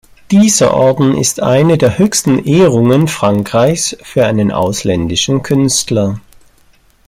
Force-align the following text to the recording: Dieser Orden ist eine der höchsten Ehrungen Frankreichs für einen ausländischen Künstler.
Dieser 0.31 0.73
Orden 0.73 1.15
ist 1.15 1.41
eine 1.43 1.77
der 1.77 1.99
höchsten 1.99 2.43
Ehrungen 2.43 3.07
Frankreichs 3.07 3.95
für 4.01 4.25
einen 4.25 4.51
ausländischen 4.51 5.43
Künstler. 5.43 6.19